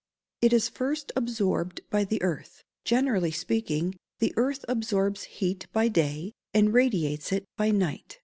_It 0.41 0.51
is 0.51 0.67
first 0.67 1.11
absorbed 1.15 1.81
by 1.91 2.05
the 2.05 2.19
earth. 2.23 2.63
Generally 2.85 3.33
speaking, 3.33 3.93
the 4.17 4.33
earth 4.35 4.65
absorbs 4.67 5.25
heat 5.25 5.67
by 5.73 5.89
day, 5.89 6.33
and 6.55 6.73
radiates 6.73 7.31
it 7.31 7.45
by 7.55 7.69
night. 7.69 8.17